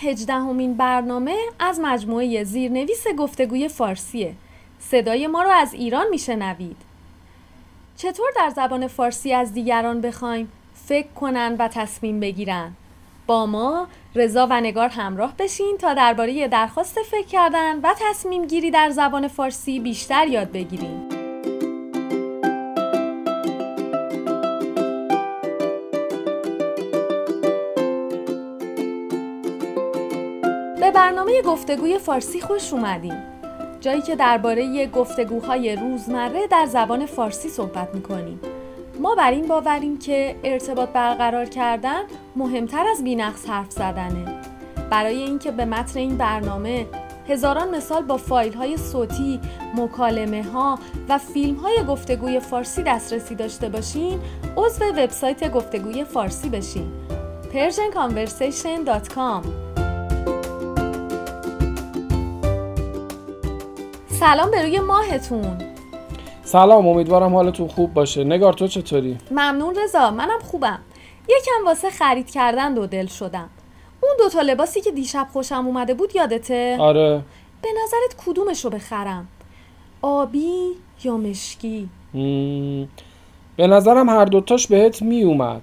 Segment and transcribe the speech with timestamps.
[0.00, 4.34] هجدهمین برنامه از مجموعه زیرنویس گفتگوی فارسیه.
[4.78, 6.76] صدای ما رو از ایران میشنوید.
[7.96, 12.72] چطور در زبان فارسی از دیگران بخوایم فکر کنن و تصمیم بگیرن؟
[13.26, 18.70] با ما رضا و نگار همراه بشین تا درباره درخواست فکر کردن و تصمیم گیری
[18.70, 21.15] در زبان فارسی بیشتر یاد بگیریم.
[30.96, 33.22] برنامه گفتگوی فارسی خوش اومدیم
[33.80, 38.40] جایی که درباره گفتگوهای روزمره در زبان فارسی صحبت می‌کنیم.
[39.00, 42.02] ما بر این باوریم که ارتباط برقرار کردن
[42.36, 44.40] مهمتر از بینقص حرف زدنه.
[44.90, 46.86] برای اینکه به متن این برنامه
[47.28, 49.40] هزاران مثال با فایل های صوتی،
[49.74, 54.20] مکالمه ها و فیلم های گفتگوی فارسی دسترسی داشته باشین
[54.56, 56.92] عضو وبسایت گفتگوی فارسی بشین.
[57.52, 59.65] persianconversation.com
[64.20, 65.58] سلام به روی ماهتون
[66.42, 70.78] سلام امیدوارم حالتون خوب باشه نگار تو چطوری؟ ممنون رضا منم خوبم
[71.28, 73.50] یکم واسه خرید کردن دو دل شدم
[74.02, 77.22] اون دوتا لباسی که دیشب خوشم اومده بود یادته؟ آره
[77.62, 79.28] به نظرت کدومشو بخرم؟
[80.02, 80.52] آبی
[81.04, 82.88] یا مشکی؟ مم.
[83.56, 85.62] به نظرم هر دوتاش بهت می اومد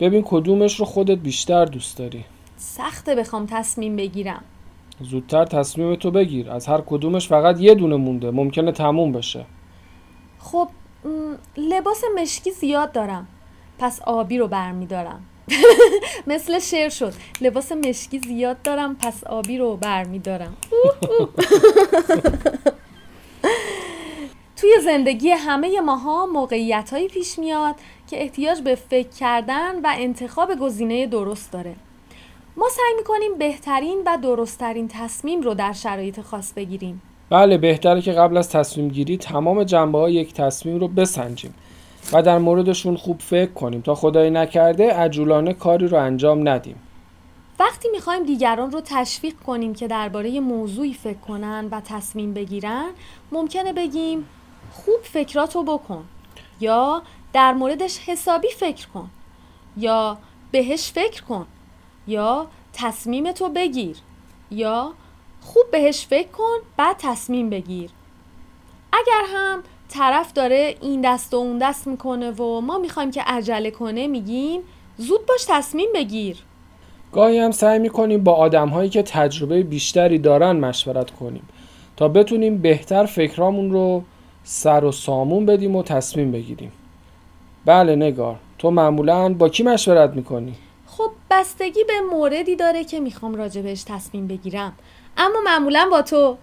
[0.00, 2.24] ببین کدومش رو خودت بیشتر دوست داری
[2.56, 4.42] سخته بخوام تصمیم بگیرم
[5.00, 6.50] زودتر تصمیم تو بگیر.
[6.50, 8.30] از هر کدومش فقط یه دونه مونده.
[8.30, 9.44] ممکنه تموم بشه.
[10.38, 10.68] خب
[11.56, 13.28] لباس مشکی زیاد دارم.
[13.78, 15.24] پس آبی رو برمیدارم.
[16.26, 17.12] مثل شعر شد.
[17.40, 20.56] لباس مشکی زیاد دارم پس آبی رو برمیدارم.
[24.60, 27.74] توی زندگی همه ماها موقعیت هایی پیش میاد
[28.10, 31.76] که احتیاج به فکر کردن و انتخاب گزینه درست داره.
[32.58, 37.02] ما سعی می‌کنیم بهترین و درستترین تصمیم رو در شرایط خاص بگیریم.
[37.30, 41.54] بله بهتره که قبل از تصمیم گیری تمام جنبه های یک تصمیم رو بسنجیم
[42.12, 43.80] و در موردشون خوب فکر کنیم.
[43.80, 46.76] تا خدایی نکرده عجولانه کاری رو انجام ندیم.
[47.58, 52.88] وقتی می‌خوایم دیگران رو تشویق کنیم که درباره موضوعی فکر کنن و تصمیم بگیرن
[53.32, 54.24] ممکنه بگیم
[54.72, 56.04] خوب فکراتو بکن
[56.60, 57.02] یا
[57.32, 59.10] در موردش حسابی فکر کن
[59.76, 60.18] یا
[60.50, 61.46] بهش فکر کن.
[62.08, 63.96] یا تصمیمتو بگیر
[64.50, 64.92] یا
[65.40, 67.90] خوب بهش فکر کن بعد تصمیم بگیر.
[68.92, 73.70] اگر هم طرف داره این دست و اون دست می‌کنه و ما می‌خوایم که عجله
[73.70, 74.60] کنه میگیم
[74.96, 76.36] زود باش تصمیم بگیر.
[77.12, 81.48] گاهی هم سعی می‌کنیم با آدم هایی که تجربه بیشتری دارن مشورت کنیم
[81.96, 84.02] تا بتونیم بهتر فکرامون رو
[84.44, 86.72] سر و سامون بدیم و تصمیم بگیریم.
[87.64, 90.54] بله نگار تو معمولا با کی مشورت می‌کنی؟
[91.30, 94.72] بستگی به موردی داره که می‌خوام راجبش تصمیم بگیرم.
[95.16, 96.36] اما معمولا با تو.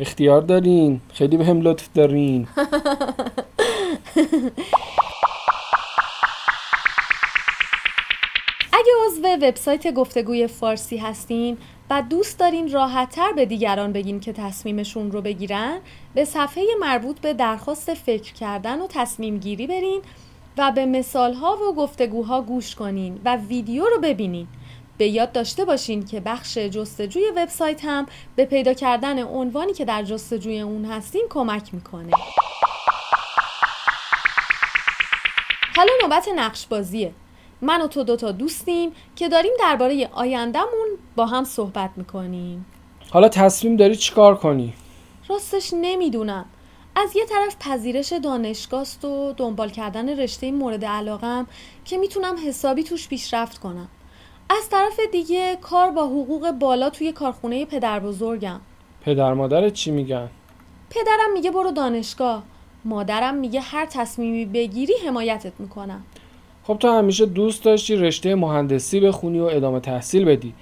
[0.00, 1.00] اختیار دارین.
[1.14, 2.46] خیلی به هم لطف دارین.
[8.72, 11.56] اگه عضو وبسایت گفتگوی فارسی هستین
[11.90, 15.78] و دوست دارین راحتتر به دیگران بگین که تصمیمشون رو بگیرن
[16.14, 20.02] به صفحه مربوط به درخواست فکر کردن و تصمیم گیری برین
[20.58, 24.48] و به مثالها و گفتگوها گوش کنین و ویدیو رو ببینین.
[24.98, 28.06] به یاد داشته باشین که بخش جستجوی وبسایت هم
[28.36, 32.12] به پیدا کردن عنوانی که در جستجوی اون هستین کمک می‌کنه.
[35.76, 37.12] حالا نوبت نقش بازیه.
[37.60, 42.66] من و تو دوتا دوستیم که داریم درباره آیندهمون با هم صحبت می‌کنیم.
[43.10, 44.74] حالا تصمیم داری چیکار کنی؟
[45.28, 46.44] راستش نمی‌دونم.
[46.96, 51.46] از یه طرف پذیرش دانشگاست و دنبال کردن رشته مورد علاقم
[51.84, 53.88] که می‌تونم حسابی توش پیشرفت کنم.
[54.50, 58.60] از طرف دیگه کار با حقوق بالا توی کارخونه پدر بزرگم
[59.04, 60.28] پدر مادرت چی میگن؟
[60.90, 62.42] پدرم میگه برو دانشگاه.
[62.84, 66.04] مادرم میگه هر تصمیمی بگیری حمایتت می‌کنم.
[66.62, 70.54] خب تو همیشه دوست داشتی رشته مهندسی بخونی و ادامه تحصیل بدی.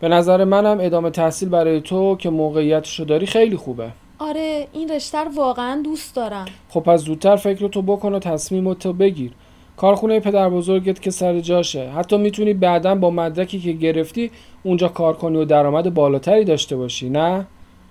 [0.00, 3.90] به نظر منم ادامه تحصیل برای تو که موقعیتشو داری خیلی خوبه.
[4.18, 6.44] آره این رشته رو واقعا دوست دارم.
[6.68, 9.32] خب پس زودتر فکر تو بکن و تصمیمتو بگیر.
[9.76, 11.90] کارخونه پدر بزرگت که سر جاشه.
[11.90, 14.30] حتی می‌تونی بعدا با مدرکی که گرفتی
[14.62, 17.46] اونجا کار کنی و درآمد بالاتری داشته باشی نه؟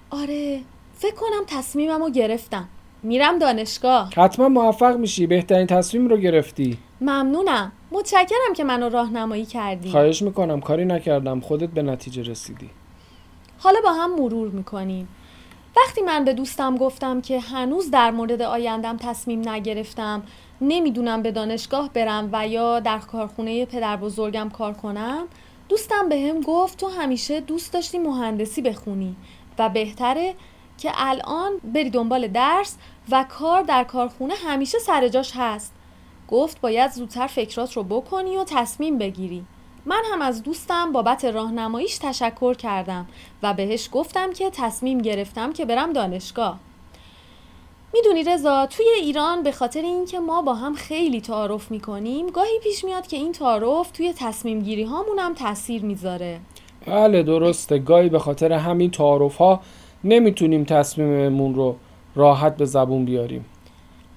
[0.09, 0.59] آره
[0.97, 2.67] فکر کنم تصمیمم رو گرفتم.
[3.03, 4.09] میرم دانشگاه.
[4.17, 5.27] حتما موفق میشی.
[5.27, 6.77] بهترین تصمیم رو گرفتی.
[7.01, 7.71] ممنونم.
[7.91, 9.89] متشکرم که منو راهنمایی کردی.
[9.89, 10.61] خواهش می‌کنم.
[10.61, 11.39] کاری نکردم.
[11.39, 12.69] خودت به نتیجه رسیدی.
[13.59, 15.07] حالا با هم مرور می‌کنیم.
[15.77, 20.23] وقتی من به دوستم گفتم که هنوز در مورد آیندم تصمیم نگرفتم
[20.61, 25.27] نمی‌دونم به دانشگاه برم و یا در کارخونه پدر بزرگم کار کنم
[25.69, 29.15] دوستم به هم گفت تو همیشه دوست داشتی مهندسی بخونی
[29.59, 30.35] و بهتره
[30.77, 32.77] که الان بری دنبال درس
[33.11, 35.73] و کار در کارخونه همیشه سر جاش هست.
[36.27, 39.45] گفت باید زودتر فکرات رو بکنی و تصمیم بگیری.
[39.85, 43.07] من هم از دوستم بابت راهنماییش تشکر کردم
[43.43, 46.59] و بهش گفتم که تصمیم گرفتم که برم دانشگاه.
[47.93, 52.83] می‌دونی رضا توی ایران به خاطر اینکه ما با هم خیلی تعارف می‌کنیم گاهی پیش
[52.83, 56.39] میاد که این تعارف توی تصمیم گیری هامون هم تاثیر می‌ذاره.
[56.87, 57.79] بله درسته.
[57.79, 59.61] گاهی به خاطر همین تعارف ها
[60.03, 61.75] نمی‌تونیم تصمیممون رو
[62.15, 63.45] راحت به زبون بیاریم.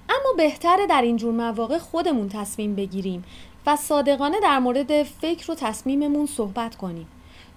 [0.09, 3.23] اما بهتره در اینجور مواقع خودمون تصمیم بگیریم.
[3.69, 7.07] و صادقانه در مورد فکر و تصمیممون صحبت کنیم.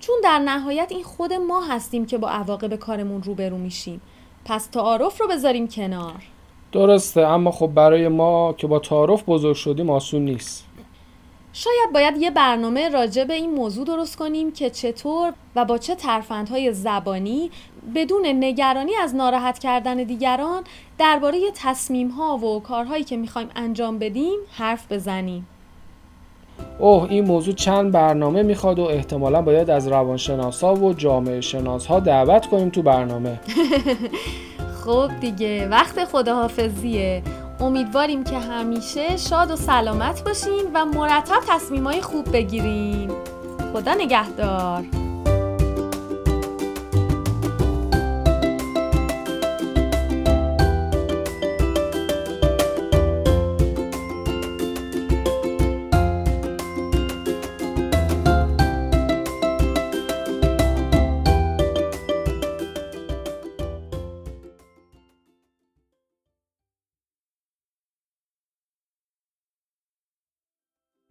[0.00, 4.00] چون در نهایت این خود ما هستیم که با عواقب کارمون روبرو میشیم.
[4.44, 6.23] پس تعارف رو بذاریم کنار.
[6.73, 10.64] درسته اما خب برای ما که با تعارف بزرگ شدیم آسون نیست.
[11.53, 15.94] شاید باید یه برنامه راجع به این موضوع درست کنیم که چطور و با چه
[15.94, 17.50] ترفندهای زبانی
[17.94, 20.62] بدون نگرانی از ناراحت کردن دیگران
[20.99, 25.47] درباره تصمیم ها و کارهایی که می‌خوایم انجام بدیم حرف بزنیم.
[26.79, 32.00] اوه این موضوع چند برنامه می‌خواد و احتمالا باید از روانشناسا و جامعه شناس ها
[32.00, 33.41] دعوت کنیم تو برنامه.
[34.85, 37.23] خب دیگه وقت خداحافظیه.
[37.61, 43.11] امیدواریم که همیشه شاد و سلامت باشین و مرتب تصمیمای خوب بگیرین
[43.73, 45.01] خدا نگهدار.